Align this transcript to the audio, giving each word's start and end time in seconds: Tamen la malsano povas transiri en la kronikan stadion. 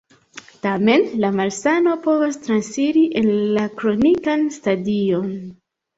Tamen 0.61 1.03
la 1.25 1.29
malsano 1.39 1.93
povas 2.07 2.39
transiri 2.47 3.03
en 3.21 3.31
la 3.59 3.67
kronikan 3.83 4.45
stadion. 4.57 5.29